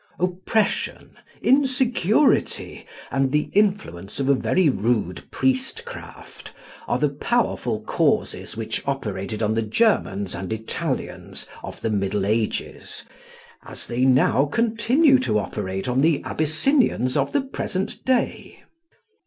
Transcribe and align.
Oppression, 0.17 1.15
insecurity, 1.43 2.87
and 3.11 3.31
the 3.31 3.51
influence 3.53 4.19
of 4.19 4.29
a 4.29 4.33
very 4.33 4.67
rude 4.67 5.23
priestcraft, 5.29 6.51
are 6.87 6.97
the 6.97 7.09
powerful 7.11 7.81
causes 7.81 8.57
which 8.57 8.81
operated 8.87 9.43
on 9.43 9.53
the 9.53 9.61
Germans 9.61 10.33
and 10.33 10.51
Italians 10.51 11.45
of 11.63 11.81
the 11.81 11.91
Middle 11.91 12.25
Ages, 12.25 13.05
as 13.63 13.85
they 13.85 14.03
now 14.03 14.45
continue 14.47 15.19
to 15.19 15.37
operate 15.37 15.87
on 15.87 16.01
the 16.01 16.23
Abyssinians 16.25 17.15
of 17.15 17.31
the 17.31 17.41
present 17.41 18.03
day. 18.03 18.63